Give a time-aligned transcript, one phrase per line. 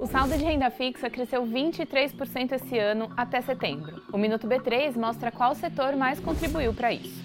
[0.00, 4.02] O saldo de renda fixa cresceu 23% esse ano até setembro.
[4.10, 7.22] O Minuto B3 mostra qual setor mais contribuiu para isso.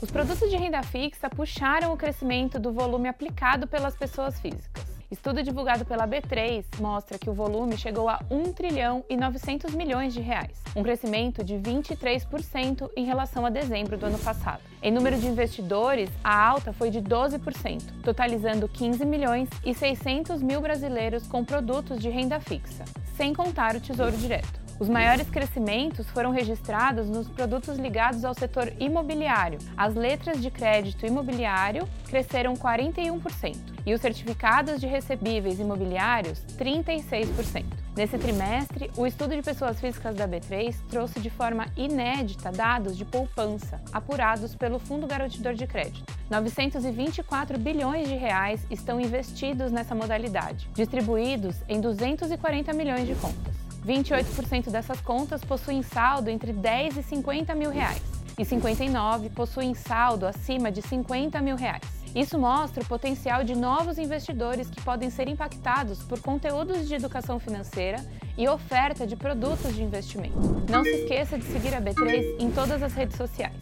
[0.00, 4.97] Os produtos de renda fixa puxaram o crescimento do volume aplicado pelas pessoas físicas.
[5.10, 10.12] Estudo divulgado pela B3 mostra que o volume chegou a 1 trilhão e 900 milhões
[10.12, 14.60] de reais, um crescimento de 23% em relação a dezembro do ano passado.
[14.82, 20.60] Em número de investidores, a alta foi de 12%, totalizando 15 milhões e 600 mil
[20.60, 22.84] brasileiros com produtos de renda fixa,
[23.16, 24.67] sem contar o Tesouro Direto.
[24.80, 29.58] Os maiores crescimentos foram registrados nos produtos ligados ao setor imobiliário.
[29.76, 37.64] As letras de crédito imobiliário cresceram 41% e os certificados de recebíveis imobiliários 36%.
[37.96, 43.04] Nesse trimestre, o estudo de pessoas físicas da B3 trouxe de forma inédita dados de
[43.04, 46.04] poupança apurados pelo Fundo Garantidor de Crédito.
[46.30, 53.67] 924 bilhões de reais estão investidos nessa modalidade, distribuídos em 240 milhões de contas.
[53.86, 58.02] 28% dessas contas possuem saldo entre 10 e 50 mil reais
[58.38, 61.82] e 59 possuem saldo acima de 50 mil reais.
[62.14, 67.38] Isso mostra o potencial de novos investidores que podem ser impactados por conteúdos de educação
[67.38, 67.98] financeira
[68.36, 70.38] e oferta de produtos de investimento.
[70.70, 73.58] Não se esqueça de seguir a B3 em todas as redes sociais.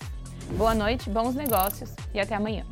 [0.56, 2.64] Boa noite, bons negócios e até amanhã.